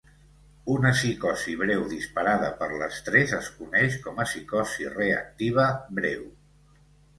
Una 0.75 0.91
psicosi 0.99 1.53
breu 1.59 1.83
disparada 1.91 2.49
per 2.63 2.71
l'estrès 2.81 3.35
es 3.41 3.51
coneix 3.59 3.99
com 4.07 4.25
a 4.25 4.27
psicosi 4.33 4.91
reactiva 4.97 5.71
breu. 6.01 6.29